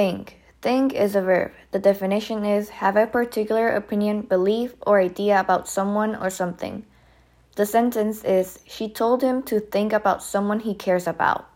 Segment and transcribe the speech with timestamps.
[0.00, 0.40] Think.
[0.62, 1.52] Think is a verb.
[1.72, 6.86] The definition is have a particular opinion, belief, or idea about someone or something.
[7.56, 11.50] The sentence is she told him to think about someone he cares about.